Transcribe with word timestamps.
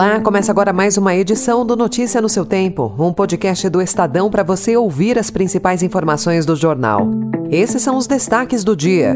Olá, 0.00 0.18
começa 0.18 0.50
agora 0.50 0.72
mais 0.72 0.96
uma 0.96 1.14
edição 1.14 1.66
do 1.66 1.76
Notícia 1.76 2.22
no 2.22 2.28
seu 2.30 2.46
Tempo, 2.46 2.90
um 2.98 3.12
podcast 3.12 3.68
do 3.68 3.82
Estadão 3.82 4.30
para 4.30 4.42
você 4.42 4.74
ouvir 4.74 5.18
as 5.18 5.30
principais 5.30 5.82
informações 5.82 6.46
do 6.46 6.56
jornal. 6.56 7.10
Esses 7.50 7.82
são 7.82 7.98
os 7.98 8.06
destaques 8.06 8.64
do 8.64 8.74
dia. 8.74 9.14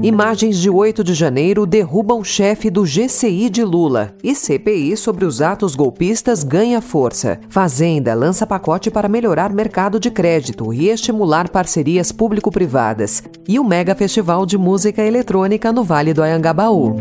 Imagens 0.00 0.56
de 0.56 0.70
8 0.70 1.02
de 1.02 1.14
janeiro 1.14 1.66
derrubam 1.66 2.22
chefe 2.22 2.70
do 2.70 2.84
GCI 2.84 3.50
de 3.50 3.64
Lula. 3.64 4.14
E 4.22 4.36
CPI 4.36 4.96
sobre 4.96 5.24
os 5.24 5.42
atos 5.42 5.74
golpistas 5.74 6.44
ganha 6.44 6.80
força. 6.80 7.40
Fazenda 7.48 8.14
lança 8.14 8.46
pacote 8.46 8.92
para 8.92 9.08
melhorar 9.08 9.52
mercado 9.52 9.98
de 9.98 10.12
crédito 10.12 10.72
e 10.72 10.90
estimular 10.90 11.48
parcerias 11.48 12.12
público-privadas. 12.12 13.20
E 13.48 13.58
o 13.58 13.64
mega 13.64 13.96
festival 13.96 14.46
de 14.46 14.56
música 14.56 15.02
eletrônica 15.02 15.72
no 15.72 15.82
Vale 15.82 16.14
do 16.14 16.22
Anhangabaú. 16.22 16.94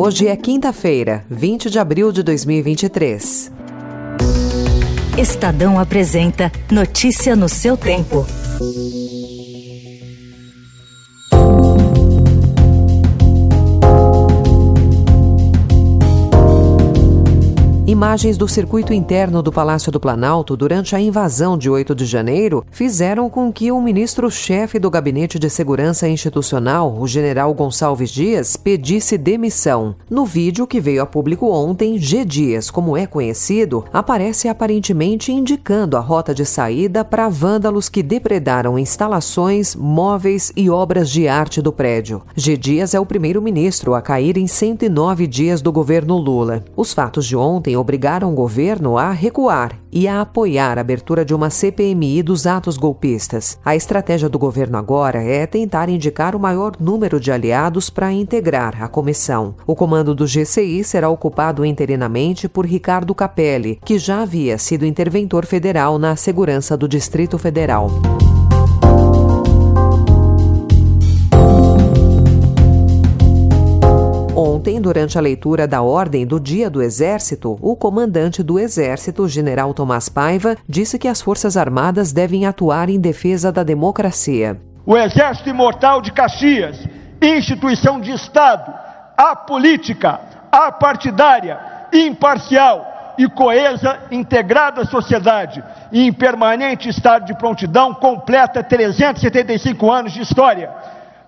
Hoje 0.00 0.28
é 0.28 0.36
quinta-feira, 0.36 1.24
20 1.28 1.68
de 1.68 1.76
abril 1.76 2.12
de 2.12 2.22
2023. 2.22 3.50
Estadão 5.18 5.76
apresenta 5.76 6.52
Notícia 6.70 7.34
no 7.34 7.48
seu 7.48 7.76
tempo. 7.76 8.24
Imagens 17.88 18.36
do 18.36 18.46
circuito 18.46 18.92
interno 18.92 19.42
do 19.42 19.50
Palácio 19.50 19.90
do 19.90 19.98
Planalto 19.98 20.54
durante 20.54 20.94
a 20.94 21.00
invasão 21.00 21.56
de 21.56 21.70
8 21.70 21.94
de 21.94 22.04
janeiro 22.04 22.62
fizeram 22.70 23.30
com 23.30 23.50
que 23.50 23.72
o 23.72 23.80
ministro-chefe 23.80 24.78
do 24.78 24.90
Gabinete 24.90 25.38
de 25.38 25.48
Segurança 25.48 26.06
Institucional, 26.06 26.94
o 27.00 27.08
general 27.08 27.54
Gonçalves 27.54 28.10
Dias, 28.10 28.58
pedisse 28.58 29.16
demissão. 29.16 29.96
No 30.10 30.26
vídeo 30.26 30.66
que 30.66 30.82
veio 30.82 31.00
a 31.00 31.06
público 31.06 31.50
ontem, 31.50 31.96
G. 31.96 32.26
Dias, 32.26 32.70
como 32.70 32.94
é 32.94 33.06
conhecido, 33.06 33.82
aparece 33.90 34.48
aparentemente 34.48 35.32
indicando 35.32 35.96
a 35.96 36.00
rota 36.00 36.34
de 36.34 36.44
saída 36.44 37.02
para 37.06 37.30
vândalos 37.30 37.88
que 37.88 38.02
depredaram 38.02 38.78
instalações, 38.78 39.74
móveis 39.74 40.52
e 40.54 40.68
obras 40.68 41.08
de 41.08 41.26
arte 41.26 41.62
do 41.62 41.72
prédio. 41.72 42.20
G. 42.36 42.54
Dias 42.54 42.92
é 42.92 43.00
o 43.00 43.06
primeiro-ministro 43.06 43.94
a 43.94 44.02
cair 44.02 44.36
em 44.36 44.46
109 44.46 45.26
dias 45.26 45.62
do 45.62 45.72
governo 45.72 46.18
Lula. 46.18 46.62
Os 46.76 46.92
fatos 46.92 47.24
de 47.24 47.34
ontem 47.34 47.77
obrigaram 47.78 48.30
o 48.30 48.34
governo 48.34 48.98
a 48.98 49.10
recuar 49.12 49.78
e 49.90 50.06
a 50.06 50.20
apoiar 50.20 50.76
a 50.76 50.80
abertura 50.80 51.24
de 51.24 51.34
uma 51.34 51.50
CPMI 51.50 52.22
dos 52.22 52.46
atos 52.46 52.76
golpistas. 52.76 53.58
A 53.64 53.74
estratégia 53.74 54.28
do 54.28 54.38
governo 54.38 54.76
agora 54.76 55.22
é 55.22 55.46
tentar 55.46 55.88
indicar 55.88 56.36
o 56.36 56.40
maior 56.40 56.72
número 56.78 57.18
de 57.18 57.32
aliados 57.32 57.88
para 57.88 58.12
integrar 58.12 58.82
a 58.82 58.88
comissão. 58.88 59.54
O 59.66 59.74
comando 59.74 60.14
do 60.14 60.26
GCI 60.26 60.84
será 60.84 61.08
ocupado 61.08 61.64
interinamente 61.64 62.48
por 62.48 62.66
Ricardo 62.66 63.14
Capelli, 63.14 63.80
que 63.84 63.98
já 63.98 64.22
havia 64.22 64.58
sido 64.58 64.84
interventor 64.84 65.46
federal 65.46 65.98
na 65.98 66.16
segurança 66.16 66.76
do 66.76 66.88
Distrito 66.88 67.38
Federal. 67.38 67.88
Ontem, 74.40 74.80
durante 74.80 75.18
a 75.18 75.20
leitura 75.20 75.66
da 75.66 75.82
Ordem 75.82 76.24
do 76.24 76.38
Dia 76.38 76.70
do 76.70 76.80
Exército, 76.80 77.58
o 77.60 77.74
comandante 77.74 78.40
do 78.40 78.56
Exército, 78.56 79.26
general 79.26 79.74
Tomás 79.74 80.08
Paiva, 80.08 80.56
disse 80.68 80.96
que 80.96 81.08
as 81.08 81.20
Forças 81.20 81.56
Armadas 81.56 82.12
devem 82.12 82.46
atuar 82.46 82.88
em 82.88 83.00
defesa 83.00 83.50
da 83.50 83.64
democracia. 83.64 84.56
O 84.86 84.96
Exército 84.96 85.48
Imortal 85.48 86.00
de 86.00 86.12
Caxias, 86.12 86.86
instituição 87.20 88.00
de 88.00 88.12
Estado, 88.12 88.72
apolítica, 89.16 90.20
apartidária, 90.52 91.58
imparcial 91.92 93.16
e 93.18 93.28
coesa, 93.28 93.98
integrada 94.08 94.82
à 94.82 94.86
sociedade 94.86 95.64
e 95.90 96.06
em 96.06 96.12
permanente 96.12 96.88
estado 96.88 97.24
de 97.24 97.36
prontidão, 97.36 97.92
completa 97.92 98.62
375 98.62 99.90
anos 99.90 100.12
de 100.12 100.22
história 100.22 100.70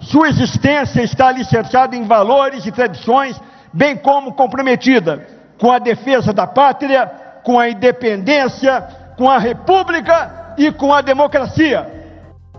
sua 0.01 0.29
existência 0.29 1.03
está 1.03 1.29
alicerçada 1.29 1.95
em 1.95 2.07
valores 2.07 2.65
e 2.65 2.73
tradições, 2.73 3.39
bem 3.73 3.97
como 3.97 4.33
comprometida 4.33 5.27
com 5.59 5.71
a 5.71 5.79
defesa 5.79 6.33
da 6.33 6.47
pátria, 6.47 7.07
com 7.45 7.59
a 7.59 7.69
independência, 7.69 8.81
com 9.17 9.29
a 9.29 9.39
república 9.39 10.55
e 10.57 10.73
com 10.73 10.93
a 10.93 11.03
democracia. 11.03 11.99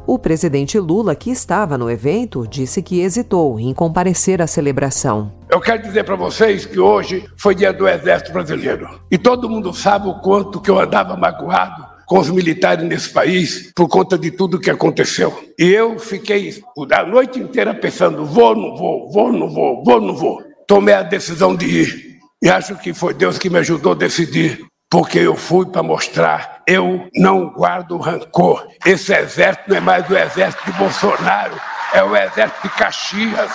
O 0.06 0.20
presidente 0.20 0.80
Lula, 0.80 1.16
que 1.16 1.32
estava 1.32 1.78
no 1.78 1.90
evento, 1.90 2.48
disse 2.48 2.82
que 2.82 3.02
hesitou 3.02 3.60
em 3.60 3.74
comparecer 3.74 4.42
à 4.42 4.48
celebração. 4.48 5.32
Eu 5.50 5.60
quero 5.60 5.82
dizer 5.82 6.04
para 6.04 6.16
vocês 6.16 6.66
que 6.66 6.80
hoje 6.80 7.28
foi 7.38 7.56
dia 7.56 7.74
do 7.74 7.88
Exército 7.88 8.32
Brasileiro. 8.32 8.88
E 9.10 9.18
todo 9.18 9.50
mundo 9.50 9.74
sabe 9.74 10.08
o 10.08 10.16
quanto 10.16 10.60
que 10.60 10.70
eu 10.70 10.80
andava 10.80 11.16
magoado 11.16 11.91
com 12.12 12.20
os 12.20 12.30
militares 12.30 12.84
nesse 12.84 13.08
país 13.08 13.72
por 13.74 13.88
conta 13.88 14.18
de 14.18 14.32
tudo 14.32 14.60
que 14.60 14.70
aconteceu. 14.70 15.34
E 15.58 15.70
eu 15.70 15.98
fiquei 15.98 16.62
a 16.92 17.06
noite 17.06 17.40
inteira 17.40 17.74
pensando: 17.74 18.26
vou, 18.26 18.54
não 18.54 18.76
vou, 18.76 19.10
vou, 19.10 19.32
não 19.32 19.48
vou, 19.48 19.82
vou, 19.82 20.02
não 20.02 20.14
vou. 20.14 20.44
Tomei 20.68 20.94
a 20.94 21.04
decisão 21.04 21.56
de 21.56 21.66
ir. 21.66 22.18
E 22.44 22.50
acho 22.50 22.76
que 22.76 22.94
foi 22.94 23.14
Deus 23.14 23.38
que 23.38 23.50
me 23.50 23.60
ajudou 23.60 23.94
a 23.94 23.96
decidir, 23.96 24.60
porque 24.90 25.20
eu 25.20 25.38
fui 25.38 25.66
para 25.68 25.82
mostrar: 25.82 26.62
eu 26.68 27.08
não 27.16 27.50
guardo 27.54 27.96
rancor. 27.96 28.68
Esse 28.86 29.14
exército 29.14 29.70
não 29.70 29.78
é 29.78 29.80
mais 29.80 30.10
o 30.10 30.18
exército 30.18 30.66
de 30.66 30.78
Bolsonaro, 30.78 31.56
é 31.94 32.04
o 32.04 32.14
exército 32.14 32.62
de 32.64 32.70
Caxias, 32.76 33.52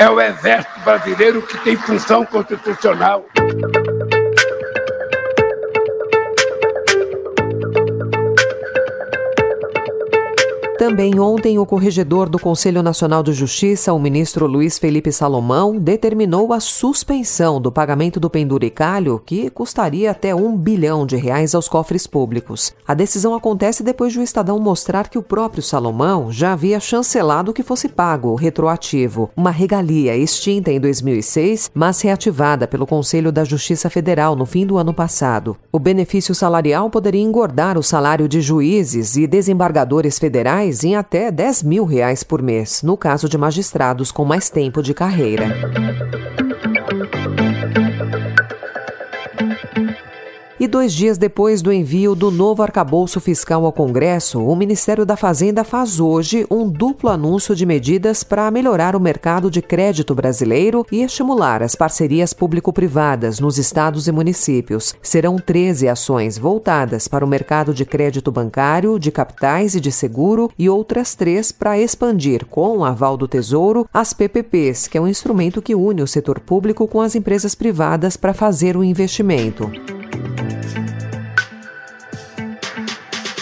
é 0.00 0.10
o 0.10 0.20
exército 0.20 0.80
brasileiro 0.80 1.42
que 1.42 1.56
tem 1.58 1.76
função 1.76 2.26
constitucional. 2.26 3.24
Também 10.90 11.20
ontem, 11.20 11.56
o 11.56 11.64
corregedor 11.64 12.28
do 12.28 12.36
Conselho 12.36 12.82
Nacional 12.82 13.22
de 13.22 13.32
Justiça, 13.32 13.92
o 13.92 13.98
ministro 14.00 14.48
Luiz 14.48 14.76
Felipe 14.76 15.12
Salomão, 15.12 15.78
determinou 15.78 16.52
a 16.52 16.58
suspensão 16.58 17.60
do 17.60 17.70
pagamento 17.70 18.18
do 18.18 18.28
penduricalho, 18.28 19.22
que 19.24 19.50
custaria 19.50 20.10
até 20.10 20.34
um 20.34 20.56
bilhão 20.56 21.06
de 21.06 21.14
reais 21.14 21.54
aos 21.54 21.68
cofres 21.68 22.08
públicos. 22.08 22.74
A 22.84 22.92
decisão 22.92 23.36
acontece 23.36 23.84
depois 23.84 24.12
de 24.12 24.18
o 24.18 24.22
Estadão 24.24 24.58
mostrar 24.58 25.08
que 25.08 25.16
o 25.16 25.22
próprio 25.22 25.62
Salomão 25.62 26.32
já 26.32 26.54
havia 26.54 26.80
chancelado 26.80 27.52
que 27.52 27.62
fosse 27.62 27.88
pago 27.88 28.34
retroativo, 28.34 29.30
uma 29.36 29.52
regalia 29.52 30.16
extinta 30.16 30.72
em 30.72 30.80
2006, 30.80 31.70
mas 31.72 32.00
reativada 32.00 32.66
pelo 32.66 32.84
Conselho 32.84 33.30
da 33.30 33.44
Justiça 33.44 33.88
Federal 33.88 34.34
no 34.34 34.44
fim 34.44 34.66
do 34.66 34.76
ano 34.76 34.92
passado. 34.92 35.56
O 35.70 35.78
benefício 35.78 36.34
salarial 36.34 36.90
poderia 36.90 37.22
engordar 37.22 37.78
o 37.78 37.82
salário 37.82 38.28
de 38.28 38.40
juízes 38.40 39.16
e 39.16 39.28
desembargadores 39.28 40.18
federais 40.18 40.79
em 40.84 40.96
até 40.96 41.30
10 41.30 41.62
mil 41.62 41.84
reais 41.84 42.22
por 42.22 42.42
mês, 42.42 42.82
no 42.82 42.96
caso 42.96 43.28
de 43.28 43.36
magistrados 43.36 44.10
com 44.10 44.24
mais 44.24 44.50
tempo 44.50 44.82
de 44.82 44.94
carreira. 44.94 45.46
E 50.60 50.68
dois 50.68 50.92
dias 50.92 51.16
depois 51.16 51.62
do 51.62 51.72
envio 51.72 52.14
do 52.14 52.30
novo 52.30 52.62
arcabouço 52.62 53.18
fiscal 53.18 53.64
ao 53.64 53.72
Congresso, 53.72 54.44
o 54.44 54.54
Ministério 54.54 55.06
da 55.06 55.16
Fazenda 55.16 55.64
faz 55.64 55.98
hoje 55.98 56.46
um 56.50 56.68
duplo 56.68 57.08
anúncio 57.08 57.56
de 57.56 57.64
medidas 57.64 58.22
para 58.22 58.50
melhorar 58.50 58.94
o 58.94 59.00
mercado 59.00 59.50
de 59.50 59.62
crédito 59.62 60.14
brasileiro 60.14 60.86
e 60.92 61.02
estimular 61.02 61.62
as 61.62 61.74
parcerias 61.74 62.34
público-privadas 62.34 63.40
nos 63.40 63.56
estados 63.56 64.06
e 64.06 64.12
municípios. 64.12 64.94
Serão 65.00 65.36
13 65.36 65.88
ações 65.88 66.36
voltadas 66.36 67.08
para 67.08 67.24
o 67.24 67.28
mercado 67.28 67.72
de 67.72 67.86
crédito 67.86 68.30
bancário, 68.30 68.98
de 68.98 69.10
capitais 69.10 69.74
e 69.74 69.80
de 69.80 69.90
seguro 69.90 70.50
e 70.58 70.68
outras 70.68 71.14
três 71.14 71.50
para 71.50 71.78
expandir, 71.78 72.44
com 72.44 72.76
o 72.76 72.84
aval 72.84 73.16
do 73.16 73.26
Tesouro, 73.26 73.88
as 73.94 74.12
PPPs, 74.12 74.88
que 74.88 74.98
é 74.98 75.00
um 75.00 75.08
instrumento 75.08 75.62
que 75.62 75.74
une 75.74 76.02
o 76.02 76.06
setor 76.06 76.38
público 76.38 76.86
com 76.86 77.00
as 77.00 77.14
empresas 77.14 77.54
privadas 77.54 78.14
para 78.14 78.34
fazer 78.34 78.76
o 78.76 78.84
investimento. 78.84 79.70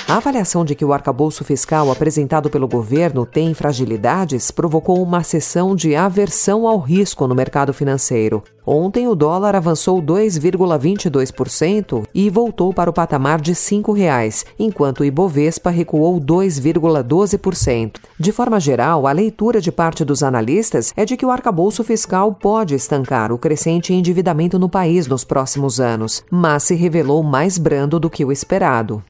A 0.09 0.17
avaliação 0.17 0.65
de 0.65 0.75
que 0.75 0.85
o 0.87 0.95
arcabouço 0.95 1.45
fiscal 1.45 1.93
apresentado 1.93 2.49
pelo 2.49 2.67
governo 2.67 3.27
tem 3.27 3.53
fragilidades 3.53 4.51
provocou 4.51 5.03
uma 5.03 5.23
sessão 5.23 5.77
de 5.77 5.95
aversão 5.95 6.67
ao 6.67 6.79
risco 6.79 7.27
no 7.27 7.35
mercado 7.35 7.75
financeiro. 7.75 8.43
Ontem, 8.65 9.07
o 9.07 9.15
dólar 9.15 9.55
avançou 9.55 10.01
2,22% 10.01 12.07
e 12.15 12.31
voltou 12.31 12.73
para 12.73 12.89
o 12.89 12.93
patamar 12.93 13.39
de 13.39 13.51
R$ 13.51 13.59
5,00, 13.59 14.47
enquanto 14.59 15.01
o 15.01 15.05
Ibovespa 15.05 15.69
recuou 15.69 16.19
2,12%. 16.19 17.97
De 18.19 18.33
forma 18.33 18.59
geral, 18.59 19.07
a 19.07 19.13
leitura 19.13 19.61
de 19.61 19.71
parte 19.71 20.07
dos 20.07 20.23
analistas 20.23 20.91
é 20.97 21.05
de 21.05 21.19
que 21.19 21.27
o 21.27 21.31
arcabouço 21.31 21.85
fiscal 21.85 22.33
pode 22.33 22.75
estancar 22.75 23.31
o 23.31 23.37
crescente 23.37 23.93
endividamento 23.93 24.59
no 24.59 24.71
país 24.71 25.07
nos 25.07 25.23
próximos 25.23 25.79
anos, 25.79 26.25
mas 26.31 26.63
se 26.63 26.75
revelou 26.75 27.23
mais 27.23 27.59
brando 27.59 28.01
do 28.01 28.09
que 28.09 28.25
o 28.25 28.33
esperado. 28.33 29.03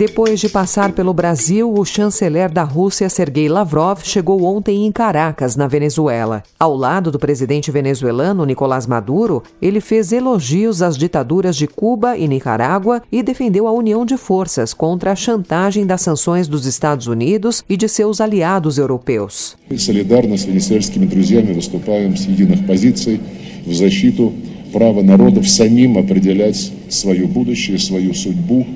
Depois 0.00 0.38
de 0.40 0.50
passar 0.50 0.92
pelo 0.92 1.14
Brasil, 1.14 1.72
o 1.72 1.82
chanceler 1.82 2.52
da 2.52 2.62
Rússia, 2.62 3.08
Sergei 3.08 3.48
Lavrov, 3.48 4.00
chegou 4.04 4.42
ontem 4.44 4.86
em 4.86 4.92
Caracas, 4.92 5.56
na 5.56 5.66
Venezuela. 5.66 6.42
Ao 6.60 6.76
lado 6.76 7.10
do 7.10 7.18
presidente 7.18 7.70
venezuelano 7.70 8.44
Nicolás 8.44 8.86
Maduro, 8.86 9.42
ele 9.60 9.80
fez 9.80 10.12
elogios 10.12 10.82
às 10.82 10.98
ditaduras 10.98 11.56
de 11.56 11.66
Cuba 11.66 12.16
e 12.16 12.28
Nicarágua 12.28 13.02
e 13.10 13.22
defendeu 13.22 13.66
a 13.66 13.72
união 13.72 14.04
de 14.04 14.18
forças 14.18 14.74
contra 14.74 15.12
a 15.12 15.16
chantagem 15.16 15.86
das 15.86 16.02
sanções 16.02 16.46
dos 16.46 16.66
Estados 16.66 17.06
Unidos 17.06 17.64
e 17.66 17.74
de 17.74 17.88
seus 17.88 18.20
aliados 18.20 18.76
europeus. 18.76 19.56
Солидарно 19.78 20.36
с 20.36 20.44
венесуэльскими 20.44 21.06
друзьями 21.06 21.54
выступаем 21.54 22.16
с 22.16 22.26
единых 22.26 22.66
позиций 22.66 23.20
в 23.64 23.72
защиту 23.72 24.32
права 24.72 25.02
народов 25.02 25.48
самим 25.48 25.96
определять 25.96 26.70
свое 26.90 27.26
будущее, 27.26 27.78
свою 27.78 28.12
судьбу 28.12 28.66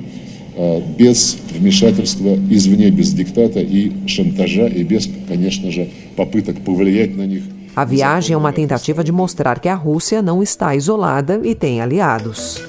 без 0.99 1.39
вмешательства 1.53 2.37
извне, 2.51 2.91
без 2.91 3.13
диктата 3.13 3.61
и 3.61 3.93
шантажа, 4.07 4.67
и 4.67 4.83
без, 4.83 5.09
конечно 5.29 5.71
же, 5.71 5.89
попыток 6.17 6.61
повлиять 6.61 7.17
на 7.17 7.27
них. 7.27 7.45
A 7.77 7.85
viagem 7.85 8.35
é 8.35 8.37
uma 8.37 8.53
tentativa 8.53 9.05
de 9.05 9.13
mostrar 9.13 9.61
que 9.61 9.69
a 9.69 9.77
Rússia 9.77 10.21
não 10.21 10.43
está 10.43 10.75
isolada 10.75 11.41
e 11.45 11.55
tem 11.55 11.81
aliados. 11.81 12.61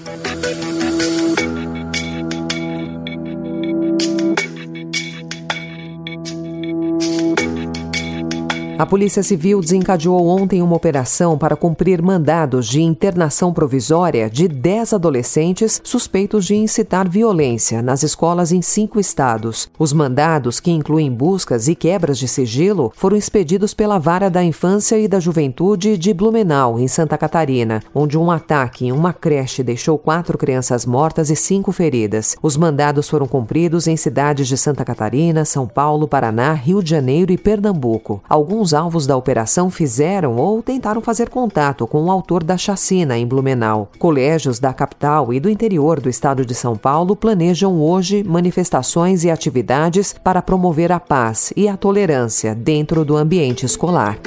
A 8.79 8.85
Polícia 8.85 9.23
Civil 9.23 9.63
desencadeou 9.63 10.27
ontem 10.29 10.61
uma 10.61 10.77
operação 10.77 11.39
para 11.39 11.57
cumprir 11.57 12.03
mandados 12.03 12.67
de 12.67 12.83
internação 12.83 13.51
provisória 13.51 14.29
de 14.29 14.47
10 14.47 14.93
adolescentes 14.93 15.81
suspeitos 15.83 16.45
de 16.45 16.55
incitar 16.55 17.09
violência 17.09 17.81
nas 17.81 18.03
escolas 18.03 18.53
em 18.53 18.61
cinco 18.61 19.01
estados. 19.01 19.71
Os 19.79 19.95
mandados, 19.95 20.61
que 20.61 20.71
incluem 20.71 21.11
buscas 21.11 21.69
e 21.69 21.75
quebras 21.75 22.19
de 22.19 22.29
sigilo, 22.29 22.93
foram 22.95 23.17
expedidos 23.17 23.73
pela 23.73 23.99
Vara 23.99 24.29
da 24.29 24.45
Infância 24.45 24.99
e 24.99 25.09
da 25.09 25.19
Juventude 25.19 25.97
de 25.97 26.13
Blumenau, 26.13 26.79
em 26.79 26.87
Santa 26.87 27.17
Catarina, 27.17 27.83
onde 27.95 28.19
um 28.19 28.31
ataque 28.31 28.89
em 28.89 28.93
uma 28.93 29.15
creche 29.15 29.63
deixou 29.63 29.97
quatro 29.97 30.37
crianças 30.37 30.85
mortas 30.85 31.31
e 31.31 31.37
cinco 31.37 31.73
feridas. 31.73 32.37
Os 32.43 32.59
mandados 32.59 33.09
foram 33.09 33.27
cumpridos 33.27 33.87
em 33.87 33.97
cidades 33.97 34.47
de 34.47 34.59
Santa 34.59 34.85
Catarina, 34.85 35.47
São 35.47 35.67
Paulo, 35.67 36.07
Paraná, 36.07 36.53
Rio 36.53 36.83
de 36.83 36.91
Janeiro 36.91 37.33
e 37.33 37.39
Pernambuco. 37.39 38.23
Alguns 38.29 38.66
alguns 38.67 38.75
alvos 38.75 39.07
da 39.07 39.17
operação 39.17 39.71
fizeram 39.71 40.37
ou 40.37 40.63
tentaram 40.63 41.01
fazer 41.01 41.29
contato 41.29 41.87
com 41.87 42.05
o 42.05 42.11
autor 42.11 42.43
da 42.43 42.57
chacina 42.57 43.17
em 43.17 43.27
Blumenau. 43.27 43.91
Colégios 43.99 44.59
da 44.59 44.73
capital 44.73 45.33
e 45.33 45.39
do 45.39 45.49
interior 45.49 46.01
do 46.01 46.09
estado 46.09 46.45
de 46.45 46.55
São 46.55 46.77
Paulo 46.77 47.15
planejam 47.15 47.81
hoje 47.81 48.25
manifestações 48.25 49.25
e 49.25 49.31
atividades 49.31 50.13
para 50.13 50.43
promover 50.43 50.91
a 50.91 50.99
paz 50.99 51.53
e 51.57 51.69
a 51.69 51.77
tolerância 51.77 52.55
dentro 52.55 53.05
do 53.05 53.17
ambiente 53.17 53.65
escolar. 53.65 54.19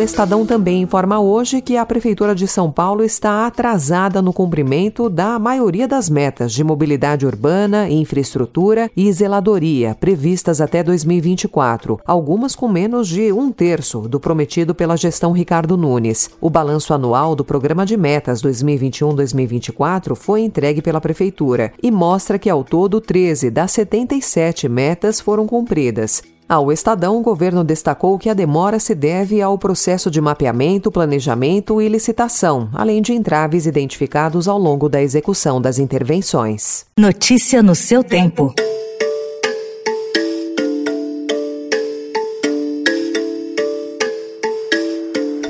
O 0.00 0.02
Estadão 0.02 0.46
também 0.46 0.80
informa 0.80 1.20
hoje 1.20 1.60
que 1.60 1.76
a 1.76 1.84
Prefeitura 1.84 2.34
de 2.34 2.48
São 2.48 2.72
Paulo 2.72 3.04
está 3.04 3.46
atrasada 3.46 4.22
no 4.22 4.32
cumprimento 4.32 5.10
da 5.10 5.38
maioria 5.38 5.86
das 5.86 6.08
metas 6.08 6.54
de 6.54 6.64
mobilidade 6.64 7.26
urbana, 7.26 7.86
infraestrutura 7.86 8.90
e 8.96 9.12
zeladoria 9.12 9.94
previstas 9.94 10.58
até 10.58 10.82
2024, 10.82 12.00
algumas 12.06 12.56
com 12.56 12.66
menos 12.66 13.08
de 13.08 13.30
um 13.30 13.52
terço 13.52 14.08
do 14.08 14.18
prometido 14.18 14.74
pela 14.74 14.96
gestão 14.96 15.32
Ricardo 15.32 15.76
Nunes. 15.76 16.30
O 16.40 16.48
balanço 16.48 16.94
anual 16.94 17.36
do 17.36 17.44
Programa 17.44 17.84
de 17.84 17.98
Metas 17.98 18.42
2021-2024 18.42 20.14
foi 20.14 20.40
entregue 20.40 20.80
pela 20.80 20.98
Prefeitura 20.98 21.74
e 21.82 21.90
mostra 21.90 22.38
que, 22.38 22.48
ao 22.48 22.64
todo, 22.64 23.02
13 23.02 23.50
das 23.50 23.72
77 23.72 24.66
metas 24.66 25.20
foram 25.20 25.46
cumpridas. 25.46 26.22
Ao 26.50 26.72
Estadão, 26.72 27.16
o 27.16 27.22
governo 27.22 27.62
destacou 27.62 28.18
que 28.18 28.28
a 28.28 28.34
demora 28.34 28.80
se 28.80 28.92
deve 28.92 29.40
ao 29.40 29.56
processo 29.56 30.10
de 30.10 30.20
mapeamento, 30.20 30.90
planejamento 30.90 31.80
e 31.80 31.88
licitação, 31.88 32.68
além 32.72 33.00
de 33.00 33.12
entraves 33.12 33.66
identificados 33.66 34.48
ao 34.48 34.58
longo 34.58 34.88
da 34.88 35.00
execução 35.00 35.62
das 35.62 35.78
intervenções. 35.78 36.86
Notícia 36.98 37.62
no 37.62 37.76
seu 37.76 38.02
tempo. 38.02 38.52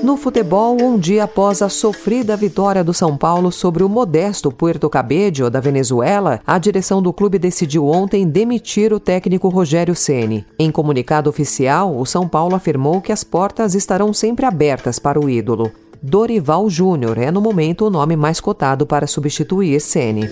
No 0.02 0.16
futebol, 0.16 0.80
um 0.80 0.98
dia 0.98 1.24
após 1.24 1.60
a 1.60 1.68
sofrida 1.68 2.34
vitória 2.34 2.82
do 2.82 2.94
São 2.94 3.18
Paulo 3.18 3.52
sobre 3.52 3.84
o 3.84 3.88
modesto 3.88 4.50
Puerto 4.50 4.88
Cabello 4.88 5.50
da 5.50 5.60
Venezuela, 5.60 6.40
a 6.46 6.58
direção 6.58 7.02
do 7.02 7.12
clube 7.12 7.38
decidiu 7.38 7.86
ontem 7.86 8.26
demitir 8.26 8.94
o 8.94 9.00
técnico 9.00 9.48
Rogério 9.48 9.94
Ceni. 9.94 10.46
Em 10.58 10.70
comunicado 10.70 11.28
oficial, 11.28 11.94
o 11.98 12.06
São 12.06 12.26
Paulo 12.26 12.54
afirmou 12.54 13.02
que 13.02 13.12
as 13.12 13.22
portas 13.22 13.74
estarão 13.74 14.12
sempre 14.14 14.46
abertas 14.46 14.98
para 14.98 15.20
o 15.20 15.28
ídolo. 15.28 15.70
Dorival 16.02 16.70
Júnior 16.70 17.18
é 17.18 17.30
no 17.30 17.42
momento 17.42 17.84
o 17.84 17.90
nome 17.90 18.16
mais 18.16 18.40
cotado 18.40 18.86
para 18.86 19.06
substituir 19.06 19.80
Ceni. 19.80 20.30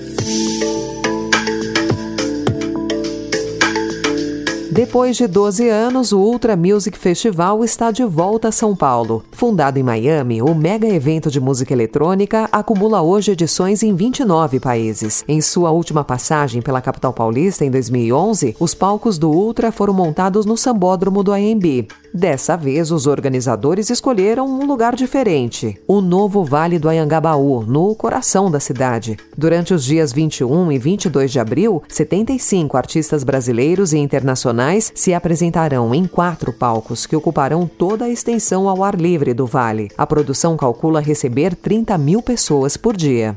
Depois 4.78 5.16
de 5.16 5.26
12 5.26 5.68
anos, 5.68 6.12
o 6.12 6.20
Ultra 6.20 6.56
Music 6.56 6.96
Festival 6.96 7.64
está 7.64 7.90
de 7.90 8.04
volta 8.04 8.46
a 8.46 8.52
São 8.52 8.76
Paulo. 8.76 9.24
Fundado 9.32 9.76
em 9.76 9.82
Miami, 9.82 10.40
o 10.40 10.54
mega 10.54 10.86
evento 10.86 11.32
de 11.32 11.40
música 11.40 11.72
eletrônica 11.72 12.48
acumula 12.52 13.02
hoje 13.02 13.32
edições 13.32 13.82
em 13.82 13.92
29 13.92 14.60
países. 14.60 15.24
Em 15.26 15.40
sua 15.40 15.72
última 15.72 16.04
passagem 16.04 16.62
pela 16.62 16.80
capital 16.80 17.12
paulista 17.12 17.64
em 17.64 17.72
2011, 17.72 18.54
os 18.60 18.72
palcos 18.72 19.18
do 19.18 19.28
Ultra 19.28 19.72
foram 19.72 19.92
montados 19.92 20.46
no 20.46 20.56
sambódromo 20.56 21.24
do 21.24 21.32
AMB. 21.32 21.88
Dessa 22.12 22.56
vez, 22.56 22.90
os 22.90 23.06
organizadores 23.06 23.90
escolheram 23.90 24.46
um 24.46 24.66
lugar 24.66 24.96
diferente, 24.96 25.78
o 25.86 26.00
novo 26.00 26.44
Vale 26.44 26.78
do 26.78 26.88
Anhangabaú, 26.88 27.62
no 27.62 27.94
coração 27.94 28.50
da 28.50 28.58
cidade. 28.58 29.16
Durante 29.36 29.74
os 29.74 29.84
dias 29.84 30.12
21 30.12 30.72
e 30.72 30.78
22 30.78 31.30
de 31.30 31.38
abril, 31.38 31.82
75 31.88 32.76
artistas 32.76 33.22
brasileiros 33.24 33.92
e 33.92 33.98
internacionais 33.98 34.90
se 34.94 35.12
apresentarão 35.12 35.94
em 35.94 36.06
quatro 36.06 36.52
palcos 36.52 37.06
que 37.06 37.16
ocuparão 37.16 37.66
toda 37.66 38.06
a 38.06 38.10
extensão 38.10 38.68
ao 38.68 38.82
ar 38.82 38.94
livre 38.94 39.34
do 39.34 39.46
vale. 39.46 39.90
A 39.96 40.06
produção 40.06 40.56
calcula 40.56 41.00
receber 41.00 41.54
30 41.54 41.96
mil 41.98 42.22
pessoas 42.22 42.76
por 42.76 42.96
dia. 42.96 43.36